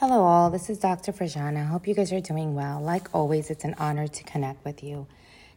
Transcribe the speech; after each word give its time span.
Hello, 0.00 0.24
all. 0.24 0.50
This 0.50 0.68
is 0.68 0.76
Dr. 0.76 1.10
Frajana. 1.10 1.62
I 1.62 1.64
hope 1.64 1.88
you 1.88 1.94
guys 1.94 2.12
are 2.12 2.20
doing 2.20 2.54
well. 2.54 2.82
Like 2.82 3.08
always, 3.14 3.48
it's 3.48 3.64
an 3.64 3.74
honor 3.78 4.06
to 4.06 4.24
connect 4.24 4.62
with 4.62 4.84
you. 4.84 5.06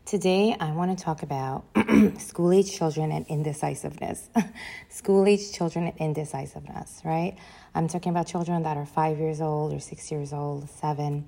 Today, 0.06 0.56
I 0.58 0.72
want 0.72 0.98
to 0.98 1.04
talk 1.04 1.24
about 1.24 1.66
school 2.20 2.54
age 2.54 2.72
children 2.72 3.12
and 3.12 3.28
indecisiveness. 3.28 4.30
school 4.90 5.28
age 5.28 5.52
children 5.52 5.88
and 5.88 5.98
indecisiveness, 5.98 7.02
right? 7.04 7.36
I'm 7.76 7.90
talking 7.90 8.12
about 8.12 8.28
children 8.28 8.64
that 8.64 8.78
are 8.78 8.86
five 8.86 9.20
years 9.20 9.42
old 9.42 9.74
or 9.74 9.82
six 9.82 10.10
years 10.10 10.32
old, 10.32 10.70
seven. 10.70 11.28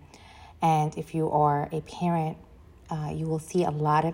And 0.62 0.98
if 0.98 1.14
you 1.14 1.30
are 1.32 1.68
a 1.74 1.82
parent, 1.82 2.38
uh, 2.90 3.12
you 3.14 3.28
will 3.28 3.40
see 3.40 3.66
a 3.66 3.72
lot 3.72 4.06
of 4.06 4.14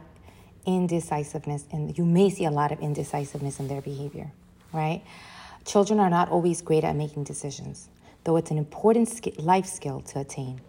indecisiveness, 0.65 1.67
and 1.71 1.95
you 1.95 2.03
may 2.03 2.31
see 2.31 2.45
a 2.45 2.51
lot 2.51 2.71
of 2.71 2.79
indecisiveness 2.79 3.59
in 3.59 3.67
their 3.67 3.81
behavior, 3.81 4.31
right? 4.73 5.03
Children 5.65 5.99
are 5.99 6.09
not 6.09 6.29
always 6.29 6.63
great 6.63 6.83
at 6.83 6.95
making 6.95 7.25
decisions 7.25 7.89
though 8.23 8.37
it's 8.37 8.51
an 8.51 8.57
important 8.57 9.39
life 9.39 9.65
skill 9.65 10.01
to 10.01 10.19
attain. 10.19 10.61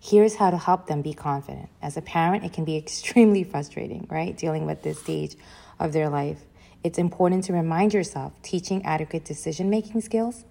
Here's 0.00 0.36
how 0.36 0.50
to 0.50 0.56
help 0.56 0.86
them 0.86 1.02
be 1.02 1.12
confident. 1.12 1.68
As 1.82 1.96
a 1.96 2.02
parent, 2.02 2.44
it 2.44 2.52
can 2.52 2.64
be 2.64 2.76
extremely 2.84 3.44
frustrating, 3.44 4.06
right? 4.10 4.36
Dealing 4.36 4.66
with 4.66 4.82
this 4.82 5.00
stage 5.00 5.36
of 5.78 5.92
their 5.92 6.08
life. 6.08 6.38
It's 6.84 6.98
important 6.98 7.44
to 7.44 7.52
remind 7.52 7.92
yourself 7.92 8.32
teaching 8.42 8.84
adequate 8.84 9.24
decision 9.24 9.68
making 9.68 10.00
skills 10.00 10.44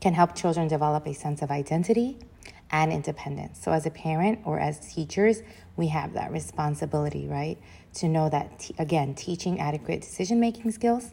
can 0.00 0.14
help 0.14 0.34
children 0.34 0.68
develop 0.68 1.06
a 1.06 1.14
sense 1.14 1.42
of 1.42 1.50
identity 1.50 2.18
and 2.70 2.92
independence. 2.92 3.60
So, 3.62 3.72
as 3.72 3.86
a 3.86 3.90
parent 3.90 4.40
or 4.44 4.58
as 4.58 4.92
teachers, 4.92 5.42
we 5.76 5.88
have 5.88 6.12
that 6.14 6.30
responsibility, 6.32 7.26
right? 7.26 7.58
To 7.94 8.08
know 8.08 8.28
that, 8.28 8.58
t- 8.58 8.74
again, 8.78 9.14
teaching 9.14 9.60
adequate 9.60 10.00
decision 10.00 10.40
making 10.40 10.72
skills 10.72 11.12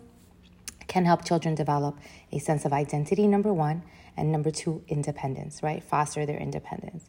can 0.87 1.05
help 1.05 1.25
children 1.25 1.55
develop 1.55 1.97
a 2.31 2.39
sense 2.39 2.65
of 2.65 2.73
identity, 2.73 3.27
number 3.27 3.53
one, 3.53 3.83
and 4.17 4.31
number 4.31 4.51
two 4.51 4.83
independence 4.87 5.61
right? 5.61 5.83
Foster 5.83 6.25
their 6.25 6.37
independence. 6.37 7.05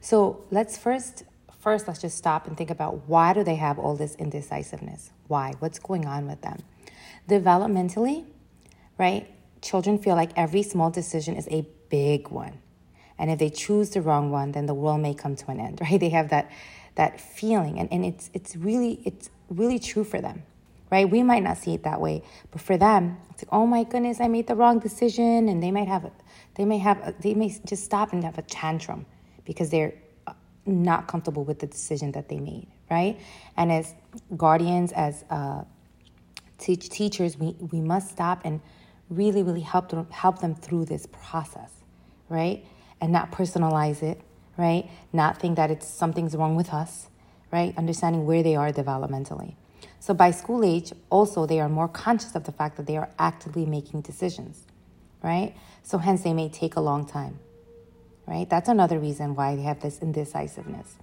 So 0.00 0.44
let's 0.50 0.76
first 0.76 1.24
first 1.60 1.86
let's 1.86 2.00
just 2.00 2.16
stop 2.16 2.46
and 2.46 2.56
think 2.56 2.70
about 2.70 3.08
why 3.08 3.32
do 3.32 3.44
they 3.44 3.56
have 3.56 3.78
all 3.78 3.96
this 3.96 4.14
indecisiveness? 4.16 5.10
Why? 5.28 5.54
What's 5.58 5.78
going 5.78 6.06
on 6.06 6.26
with 6.26 6.40
them? 6.42 6.62
Developmentally 7.28 8.24
right? 8.98 9.28
Children 9.62 9.98
feel 9.98 10.14
like 10.14 10.30
every 10.36 10.62
small 10.62 10.90
decision 10.90 11.36
is 11.36 11.48
a 11.50 11.66
big 11.88 12.28
one. 12.28 12.60
And 13.18 13.30
if 13.30 13.38
they 13.38 13.50
choose 13.50 13.90
the 13.90 14.02
wrong 14.02 14.30
one 14.30 14.52
then 14.52 14.66
the 14.66 14.74
world 14.74 15.00
may 15.00 15.14
come 15.14 15.36
to 15.36 15.50
an 15.50 15.60
end 15.60 15.80
right? 15.82 15.98
They 15.98 16.10
have 16.10 16.30
that 16.30 16.50
that 16.96 17.20
feeling. 17.20 17.78
And, 17.78 17.92
and 17.92 18.04
it's 18.04 18.30
it's 18.34 18.56
really 18.56 19.00
it's 19.04 19.30
really 19.48 19.78
true 19.78 20.04
for 20.04 20.20
them 20.20 20.42
right? 20.90 21.08
We 21.08 21.22
might 21.22 21.42
not 21.42 21.58
see 21.58 21.74
it 21.74 21.84
that 21.84 22.00
way, 22.00 22.22
but 22.50 22.60
for 22.60 22.76
them, 22.76 23.16
it's 23.30 23.42
like, 23.44 23.52
oh 23.52 23.66
my 23.66 23.84
goodness, 23.84 24.20
I 24.20 24.28
made 24.28 24.46
the 24.46 24.54
wrong 24.56 24.78
decision, 24.78 25.48
and 25.48 25.62
they 25.62 25.70
might 25.70 25.88
have, 25.88 26.10
they 26.56 26.64
may 26.64 26.78
have, 26.78 27.14
they 27.20 27.34
may 27.34 27.56
just 27.64 27.84
stop 27.84 28.12
and 28.12 28.24
have 28.24 28.38
a 28.38 28.42
tantrum 28.42 29.06
because 29.44 29.70
they're 29.70 29.94
uh, 30.26 30.32
not 30.66 31.06
comfortable 31.08 31.44
with 31.44 31.60
the 31.60 31.66
decision 31.66 32.12
that 32.12 32.28
they 32.28 32.38
made, 32.38 32.66
right? 32.90 33.20
And 33.56 33.70
as 33.72 33.94
guardians, 34.36 34.92
as 34.92 35.24
uh, 35.30 35.64
teach 36.58 36.88
teachers, 36.88 37.38
we 37.38 37.56
we 37.72 37.80
must 37.80 38.10
stop 38.10 38.42
and 38.44 38.60
really, 39.08 39.42
really 39.42 39.60
help 39.60 39.88
them 39.90 40.06
help 40.10 40.40
them 40.40 40.54
through 40.54 40.86
this 40.86 41.06
process, 41.06 41.70
right? 42.28 42.64
And 43.00 43.12
not 43.12 43.32
personalize 43.32 44.02
it, 44.02 44.20
right? 44.56 44.88
Not 45.12 45.40
think 45.40 45.56
that 45.56 45.70
it's 45.70 45.86
something's 45.86 46.36
wrong 46.36 46.54
with 46.56 46.72
us, 46.72 47.08
right? 47.52 47.76
Understanding 47.76 48.26
where 48.26 48.42
they 48.42 48.56
are 48.56 48.72
developmentally. 48.72 49.54
So 49.98 50.14
by 50.14 50.30
school 50.30 50.64
age, 50.64 50.92
also 51.10 51.46
they 51.46 51.60
are 51.60 51.68
more 51.68 51.88
conscious 51.88 52.34
of 52.34 52.44
the 52.44 52.52
fact 52.52 52.76
that 52.76 52.86
they 52.86 52.96
are 52.96 53.10
actively 53.18 53.66
making 53.66 54.00
decisions, 54.02 54.64
right? 55.22 55.54
So 55.82 55.98
hence 55.98 56.22
they 56.22 56.32
may 56.32 56.48
take 56.48 56.76
a 56.76 56.80
long 56.80 57.06
time, 57.06 57.38
right? 58.26 58.48
That's 58.48 58.68
another 58.68 58.98
reason 58.98 59.34
why 59.34 59.56
they 59.56 59.62
have 59.62 59.80
this 59.80 59.98
indecisiveness. 60.00 60.96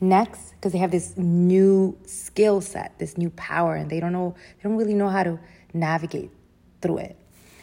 Next, 0.00 0.52
because 0.52 0.72
they 0.72 0.78
have 0.78 0.90
this 0.90 1.16
new 1.16 1.98
skill 2.06 2.60
set, 2.60 2.98
this 2.98 3.18
new 3.18 3.30
power, 3.30 3.74
and 3.74 3.90
they 3.90 4.00
don't 4.00 4.12
know, 4.12 4.34
they 4.56 4.68
don't 4.68 4.78
really 4.78 4.94
know 4.94 5.08
how 5.08 5.22
to 5.22 5.38
navigate 5.74 6.30
through 6.80 6.98
it. 6.98 7.16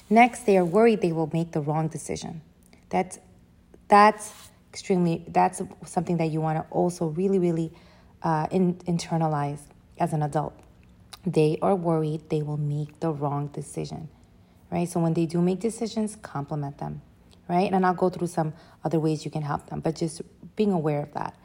Next, 0.09 0.45
they 0.45 0.57
are 0.57 0.65
worried 0.65 1.01
they 1.01 1.11
will 1.11 1.29
make 1.33 1.51
the 1.51 1.61
wrong 1.61 1.87
decision. 1.87 2.41
That's 2.89 3.19
that's 3.87 4.49
extremely 4.71 5.25
that's 5.29 5.61
something 5.85 6.17
that 6.17 6.27
you 6.27 6.41
want 6.41 6.57
to 6.57 6.73
also 6.73 7.07
really 7.07 7.39
really 7.39 7.71
uh, 8.21 8.47
in, 8.51 8.75
internalize 8.79 9.61
as 9.99 10.13
an 10.13 10.23
adult 10.23 10.53
they 11.27 11.57
are 11.61 11.75
worried 11.75 12.29
they 12.29 12.41
will 12.41 12.57
make 12.57 12.99
the 13.01 13.11
wrong 13.11 13.47
decision, 13.47 14.07
right? 14.71 14.87
So 14.87 14.99
when 14.99 15.13
they 15.13 15.25
do 15.25 15.41
make 15.41 15.59
decisions, 15.59 16.15
compliment 16.21 16.77
them, 16.77 17.01
right? 17.49 17.71
And 17.71 17.85
I'll 17.85 17.93
go 17.93 18.09
through 18.09 18.27
some 18.27 18.53
other 18.85 18.99
ways 18.99 19.25
you 19.25 19.31
can 19.31 19.41
help 19.41 19.69
them, 19.69 19.81
but 19.81 19.95
just 19.95 20.21
being 20.55 20.71
aware 20.71 21.03
of 21.03 21.13
that. 21.13 21.35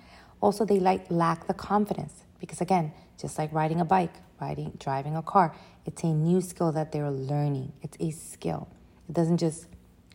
Also, 0.41 0.65
they 0.65 0.79
like 0.79 1.11
lack 1.11 1.47
the 1.47 1.55
confidence 1.55 2.23
because 2.39 2.61
again, 2.61 2.93
just 3.21 3.39
like 3.39 3.53
riding 3.53 3.81
a 3.81 3.85
bike, 3.85 4.15
riding, 4.41 4.73
driving 4.79 5.17
a 5.17 5.23
car, 5.23 5.55
it's 5.85 6.03
a 6.05 6.09
new 6.09 6.41
skill 6.41 6.71
that 6.73 6.93
they're 6.93 7.11
learning. 7.11 7.73
It's 7.83 7.97
a 8.01 8.11
skill. 8.11 8.69
It 9.09 9.15
doesn't 9.15 9.39
just 9.39 9.67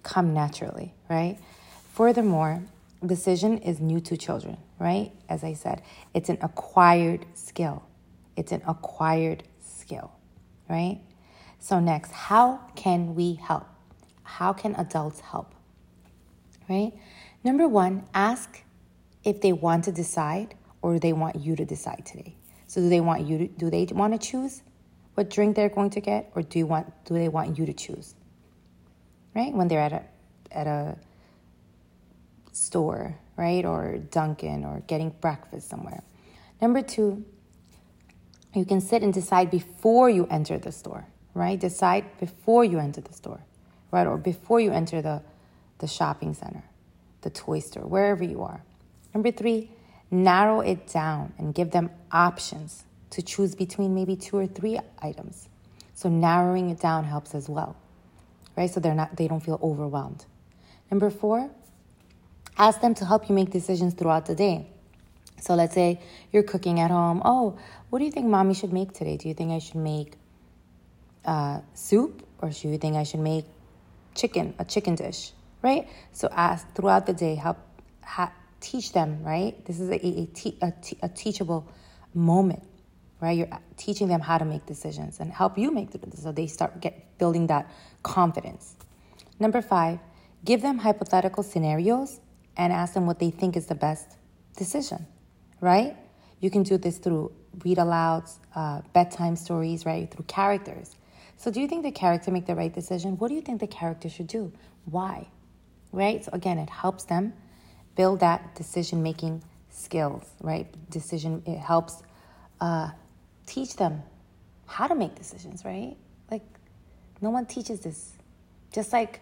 come 0.03 0.33
naturally, 0.33 0.93
right? 1.09 1.37
Furthermore, 1.93 2.63
decision 3.05 3.57
is 3.59 3.81
new 3.81 3.99
to 4.01 4.15
children, 4.15 4.57
right? 4.79 5.11
As 5.27 5.43
I 5.43 5.53
said, 5.53 5.81
it's 6.13 6.29
an 6.29 6.37
acquired 6.41 7.25
skill. 7.33 7.83
It's 8.37 8.51
an 8.51 8.61
acquired 8.67 9.43
skill, 9.59 10.11
right? 10.69 11.01
So, 11.59 11.79
next, 11.79 12.11
how 12.11 12.61
can 12.75 13.15
we 13.15 13.33
help? 13.33 13.65
How 14.23 14.53
can 14.53 14.75
adults 14.75 15.19
help? 15.19 15.53
Right? 16.69 16.93
Number 17.43 17.67
one, 17.67 18.05
ask 18.13 18.63
if 19.23 19.41
they 19.41 19.53
want 19.53 19.85
to 19.85 19.91
decide 19.91 20.53
or 20.81 20.99
they 20.99 21.13
want 21.13 21.37
you 21.37 21.55
to 21.55 21.65
decide 21.65 22.05
today. 22.05 22.35
So, 22.67 22.79
do 22.79 22.89
they 22.89 23.01
want 23.01 23.25
you 23.27 23.39
to, 23.39 23.47
do 23.47 23.69
they 23.71 23.85
want 23.91 24.13
to 24.13 24.19
choose 24.19 24.61
what 25.15 25.31
drink 25.31 25.55
they're 25.55 25.69
going 25.69 25.89
to 25.89 25.99
get 25.99 26.31
or 26.35 26.43
do 26.43 26.59
you 26.59 26.67
want 26.67 26.93
do 27.05 27.15
they 27.15 27.27
want 27.27 27.57
you 27.57 27.65
to 27.65 27.73
choose? 27.73 28.13
Right? 29.35 29.51
When 29.51 29.67
they're 29.67 29.81
at 29.81 29.93
a 29.93 30.03
at 30.51 30.67
a 30.67 30.97
store, 32.51 33.17
right? 33.35 33.65
Or 33.65 33.97
Dunkin' 33.97 34.63
or 34.63 34.83
getting 34.85 35.09
breakfast 35.09 35.69
somewhere. 35.69 36.03
Number 36.61 36.81
two, 36.81 37.25
you 38.57 38.65
can 38.65 38.81
sit 38.81 39.03
and 39.03 39.13
decide 39.13 39.51
before 39.51 40.09
you 40.09 40.27
enter 40.27 40.57
the 40.57 40.71
store, 40.71 41.05
right? 41.33 41.59
Decide 41.59 42.05
before 42.19 42.65
you 42.65 42.79
enter 42.79 43.01
the 43.01 43.13
store, 43.13 43.39
right? 43.91 44.07
Or 44.07 44.17
before 44.17 44.59
you 44.59 44.71
enter 44.71 45.01
the, 45.01 45.21
the 45.79 45.87
shopping 45.87 46.33
center, 46.33 46.63
the 47.21 47.29
toy 47.29 47.59
store, 47.59 47.83
wherever 47.83 48.23
you 48.23 48.43
are. 48.43 48.61
Number 49.13 49.31
three, 49.31 49.69
narrow 50.11 50.61
it 50.61 50.87
down 50.87 51.33
and 51.37 51.53
give 51.53 51.71
them 51.71 51.89
options 52.11 52.85
to 53.11 53.21
choose 53.21 53.55
between 53.55 53.95
maybe 53.95 54.15
two 54.15 54.37
or 54.37 54.47
three 54.47 54.79
items. 54.99 55.49
So 55.93 56.09
narrowing 56.09 56.69
it 56.69 56.79
down 56.79 57.05
helps 57.05 57.33
as 57.33 57.49
well, 57.49 57.75
right? 58.55 58.69
So 58.69 58.79
they're 58.79 58.93
not 58.93 59.15
they 59.15 59.27
don't 59.27 59.39
feel 59.39 59.59
overwhelmed. 59.63 60.25
Number 60.91 61.09
four, 61.09 61.49
ask 62.57 62.81
them 62.81 62.93
to 62.95 63.05
help 63.05 63.29
you 63.29 63.35
make 63.35 63.49
decisions 63.49 63.93
throughout 63.93 64.25
the 64.25 64.35
day. 64.35 64.67
So 65.39 65.55
let's 65.55 65.73
say 65.73 65.99
you're 66.31 66.43
cooking 66.43 66.79
at 66.79 66.91
home. 66.91 67.21
Oh, 67.23 67.57
what 67.89 67.99
do 67.99 68.05
you 68.05 68.11
think 68.11 68.27
mommy 68.27 68.53
should 68.53 68.73
make 68.73 68.93
today? 68.93 69.17
Do 69.17 69.27
you 69.27 69.33
think 69.33 69.51
I 69.51 69.59
should 69.59 69.75
make 69.75 70.13
uh, 71.25 71.61
soup 71.73 72.25
or 72.41 72.49
do 72.49 72.69
you 72.69 72.77
think 72.77 72.95
I 72.95 73.03
should 73.03 73.19
make 73.19 73.45
chicken, 74.15 74.55
a 74.59 74.65
chicken 74.65 74.95
dish, 74.95 75.31
right? 75.61 75.87
So 76.11 76.27
ask 76.31 76.73
throughout 76.73 77.05
the 77.05 77.13
day, 77.13 77.35
help 77.35 77.57
teach 78.59 78.91
them, 78.91 79.23
right? 79.23 79.63
This 79.65 79.79
is 79.79 79.89
a, 79.89 80.05
a, 80.05 80.57
a, 80.61 80.73
a 81.03 81.09
teachable 81.09 81.67
moment, 82.13 82.63
right? 83.21 83.37
You're 83.37 83.49
teaching 83.77 84.07
them 84.07 84.21
how 84.21 84.37
to 84.37 84.45
make 84.45 84.65
decisions 84.65 85.19
and 85.19 85.31
help 85.31 85.57
you 85.57 85.71
make 85.71 85.91
decisions 85.91 86.23
so 86.23 86.31
they 86.31 86.47
start 86.47 86.81
get 86.81 87.17
building 87.19 87.47
that 87.47 87.69
confidence. 88.03 88.75
Number 89.39 89.61
five, 89.61 89.99
give 90.43 90.61
them 90.61 90.79
hypothetical 90.79 91.43
scenarios 91.43 92.19
and 92.55 92.73
ask 92.73 92.95
them 92.95 93.05
what 93.05 93.19
they 93.19 93.29
think 93.29 93.55
is 93.55 93.67
the 93.67 93.75
best 93.75 94.17
decision 94.55 95.05
right? 95.61 95.95
You 96.39 96.49
can 96.49 96.63
do 96.63 96.77
this 96.77 96.97
through 96.97 97.31
read 97.63 97.77
alouds, 97.77 98.37
uh, 98.55 98.81
bedtime 98.93 99.35
stories, 99.35 99.85
right? 99.85 100.09
Through 100.09 100.25
characters. 100.25 100.95
So, 101.37 101.51
do 101.51 101.61
you 101.61 101.67
think 101.67 101.83
the 101.83 101.91
character 101.91 102.31
make 102.31 102.45
the 102.45 102.55
right 102.55 102.73
decision? 102.73 103.17
What 103.17 103.29
do 103.29 103.35
you 103.35 103.41
think 103.41 103.59
the 103.59 103.67
character 103.67 104.09
should 104.09 104.27
do? 104.27 104.51
Why? 104.85 105.27
Right? 105.91 106.23
So, 106.23 106.31
again, 106.33 106.57
it 106.57 106.69
helps 106.69 107.05
them 107.05 107.33
build 107.95 108.19
that 108.21 108.55
decision 108.55 109.03
making 109.03 109.43
skills, 109.69 110.23
right? 110.41 110.67
Decision, 110.89 111.43
it 111.45 111.57
helps 111.57 112.01
uh, 112.59 112.89
teach 113.45 113.75
them 113.75 114.01
how 114.65 114.87
to 114.87 114.95
make 114.95 115.15
decisions, 115.15 115.63
right? 115.63 115.95
Like, 116.29 116.43
no 117.21 117.29
one 117.29 117.45
teaches 117.45 117.79
this. 117.81 118.13
Just 118.71 118.91
like 118.91 119.21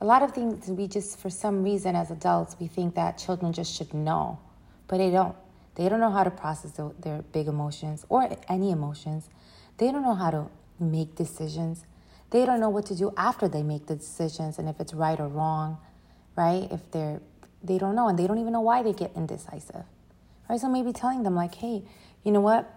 a 0.00 0.04
lot 0.04 0.22
of 0.22 0.32
things, 0.32 0.68
we 0.68 0.86
just, 0.86 1.18
for 1.18 1.30
some 1.30 1.62
reason, 1.62 1.96
as 1.96 2.10
adults, 2.10 2.56
we 2.60 2.66
think 2.66 2.94
that 2.94 3.18
children 3.18 3.52
just 3.52 3.74
should 3.74 3.92
know, 3.94 4.38
but 4.88 4.98
they 4.98 5.10
don't. 5.10 5.34
They 5.76 5.88
don't 5.88 6.00
know 6.00 6.10
how 6.10 6.24
to 6.24 6.30
process 6.30 6.72
the, 6.72 6.92
their 6.98 7.22
big 7.22 7.48
emotions 7.48 8.04
or 8.08 8.28
any 8.48 8.70
emotions. 8.70 9.28
They 9.76 9.92
don't 9.92 10.02
know 10.02 10.14
how 10.14 10.30
to 10.30 10.46
make 10.80 11.14
decisions. 11.14 11.84
They 12.30 12.44
don't 12.44 12.60
know 12.60 12.70
what 12.70 12.86
to 12.86 12.96
do 12.96 13.12
after 13.16 13.46
they 13.46 13.62
make 13.62 13.86
the 13.86 13.96
decisions 13.96 14.58
and 14.58 14.68
if 14.68 14.80
it's 14.80 14.94
right 14.94 15.20
or 15.20 15.28
wrong, 15.28 15.78
right? 16.34 16.66
If 16.70 16.90
they're 16.90 17.20
they 17.62 17.78
don't 17.78 17.94
know 17.94 18.08
and 18.08 18.18
they 18.18 18.26
don't 18.26 18.38
even 18.38 18.52
know 18.52 18.60
why 18.60 18.82
they 18.82 18.92
get 18.92 19.12
indecisive. 19.16 19.84
Right? 20.48 20.60
So 20.60 20.68
maybe 20.68 20.92
telling 20.92 21.22
them 21.24 21.34
like, 21.34 21.54
"Hey, 21.56 21.82
you 22.22 22.32
know 22.32 22.40
what? 22.40 22.72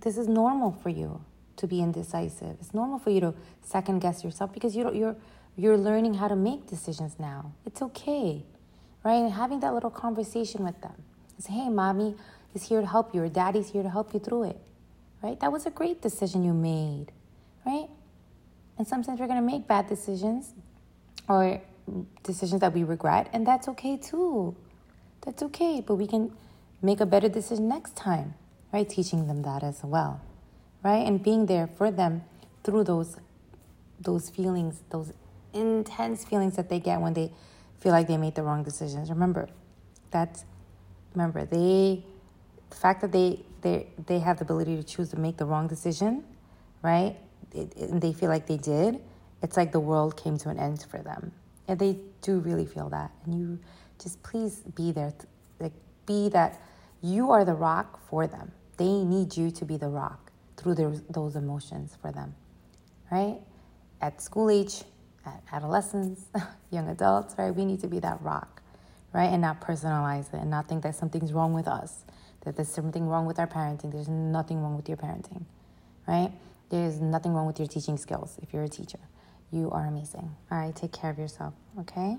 This 0.00 0.18
is 0.18 0.28
normal 0.28 0.72
for 0.82 0.88
you 0.88 1.24
to 1.56 1.66
be 1.66 1.80
indecisive. 1.80 2.56
It's 2.60 2.74
normal 2.74 2.98
for 2.98 3.10
you 3.10 3.20
to 3.20 3.34
second 3.62 4.00
guess 4.00 4.24
yourself 4.24 4.52
because 4.52 4.74
you 4.76 4.82
don't, 4.82 4.96
you're 4.96 5.16
you're 5.56 5.78
learning 5.78 6.14
how 6.14 6.28
to 6.28 6.36
make 6.36 6.66
decisions 6.66 7.18
now. 7.18 7.52
It's 7.64 7.80
okay." 7.80 8.44
Right? 9.04 9.14
And 9.14 9.32
having 9.32 9.60
that 9.60 9.74
little 9.74 9.90
conversation 9.90 10.64
with 10.64 10.80
them. 10.80 10.94
Say, 11.38 11.52
"Hey, 11.52 11.68
mommy 11.68 12.16
is 12.54 12.64
here 12.64 12.80
to 12.80 12.86
help 12.86 13.14
you 13.14 13.22
or 13.22 13.28
daddy's 13.28 13.70
here 13.70 13.82
to 13.82 13.90
help 13.90 14.14
you 14.14 14.20
through 14.20 14.44
it." 14.44 14.60
Right? 15.22 15.38
That 15.40 15.52
was 15.52 15.66
a 15.66 15.70
great 15.70 16.02
decision 16.02 16.44
you 16.44 16.52
made. 16.52 17.12
Right? 17.64 17.88
And 18.78 18.86
sometimes 18.86 19.20
we're 19.20 19.26
to 19.26 19.40
make 19.40 19.66
bad 19.66 19.88
decisions 19.88 20.54
or 21.28 21.60
decisions 22.22 22.60
that 22.60 22.72
we 22.72 22.84
regret, 22.84 23.28
and 23.32 23.46
that's 23.46 23.68
okay 23.68 23.96
too. 23.96 24.56
That's 25.22 25.42
okay, 25.42 25.80
but 25.80 25.96
we 25.96 26.06
can 26.06 26.32
make 26.80 27.00
a 27.00 27.06
better 27.06 27.28
decision 27.28 27.68
next 27.68 27.94
time, 27.94 28.34
right? 28.72 28.88
Teaching 28.88 29.28
them 29.28 29.42
that 29.42 29.62
as 29.62 29.84
well, 29.84 30.20
right? 30.82 31.06
And 31.06 31.22
being 31.22 31.46
there 31.46 31.66
for 31.66 31.90
them 31.90 32.24
through 32.64 32.84
those 32.84 33.16
those 34.00 34.30
feelings, 34.30 34.82
those 34.90 35.12
intense 35.52 36.24
feelings 36.24 36.56
that 36.56 36.68
they 36.68 36.80
get 36.80 37.00
when 37.00 37.14
they 37.14 37.30
feel 37.78 37.92
like 37.92 38.08
they 38.08 38.16
made 38.16 38.34
the 38.34 38.42
wrong 38.42 38.64
decisions. 38.64 39.10
Remember, 39.10 39.48
that's 40.10 40.44
remember 41.14 41.44
they 41.44 42.04
the 42.70 42.76
fact 42.76 43.00
that 43.02 43.12
they 43.12 43.44
they 43.60 43.88
they 44.06 44.18
have 44.18 44.38
the 44.38 44.44
ability 44.44 44.76
to 44.76 44.82
choose 44.82 45.10
to 45.10 45.18
make 45.18 45.36
the 45.36 45.44
wrong 45.44 45.68
decision, 45.68 46.24
right? 46.82 47.16
It, 47.52 47.72
it, 47.76 47.90
and 47.90 48.00
they 48.00 48.12
feel 48.12 48.28
like 48.28 48.46
they 48.46 48.56
did. 48.56 49.00
It's 49.42 49.56
like 49.56 49.72
the 49.72 49.80
world 49.80 50.16
came 50.16 50.38
to 50.38 50.48
an 50.48 50.58
end 50.58 50.86
for 50.88 50.98
them 50.98 51.32
and 51.68 51.78
they 51.78 51.98
do 52.20 52.38
really 52.40 52.66
feel 52.66 52.88
that. 52.90 53.10
And 53.24 53.34
you 53.34 53.58
just 54.02 54.22
please 54.22 54.62
be 54.74 54.92
there. 54.92 55.12
Like, 55.60 55.72
be 56.06 56.28
that 56.30 56.60
you 57.02 57.30
are 57.30 57.44
the 57.44 57.54
rock 57.54 58.00
for 58.08 58.26
them. 58.26 58.52
They 58.76 59.04
need 59.04 59.36
you 59.36 59.50
to 59.52 59.64
be 59.64 59.76
the 59.76 59.88
rock 59.88 60.32
through 60.56 60.74
their, 60.74 60.92
those 61.10 61.36
emotions 61.36 61.96
for 62.00 62.12
them, 62.12 62.34
right? 63.10 63.38
At 64.00 64.20
school 64.20 64.50
age, 64.50 64.82
at 65.24 65.42
adolescents, 65.52 66.22
young 66.70 66.88
adults, 66.88 67.34
right? 67.38 67.54
We 67.54 67.64
need 67.64 67.80
to 67.80 67.88
be 67.88 68.00
that 68.00 68.20
rock, 68.22 68.61
right? 69.12 69.26
And 69.32 69.42
not 69.42 69.60
personalize 69.60 70.32
it 70.32 70.40
and 70.40 70.50
not 70.50 70.68
think 70.68 70.82
that 70.82 70.94
something's 70.96 71.32
wrong 71.32 71.52
with 71.52 71.68
us, 71.68 72.04
that 72.44 72.56
there's 72.56 72.68
something 72.68 73.06
wrong 73.06 73.26
with 73.26 73.38
our 73.38 73.46
parenting. 73.46 73.92
There's 73.92 74.08
nothing 74.08 74.62
wrong 74.62 74.76
with 74.76 74.88
your 74.88 74.98
parenting, 74.98 75.44
right? 76.06 76.32
There's 76.70 77.00
nothing 77.00 77.34
wrong 77.34 77.46
with 77.46 77.58
your 77.58 77.68
teaching 77.68 77.96
skills 77.96 78.38
if 78.42 78.52
you're 78.52 78.64
a 78.64 78.68
teacher. 78.68 78.98
You 79.50 79.70
are 79.70 79.86
amazing. 79.86 80.34
All 80.50 80.58
right, 80.58 80.74
take 80.74 80.92
care 80.92 81.10
of 81.10 81.18
yourself, 81.18 81.54
okay? 81.80 82.16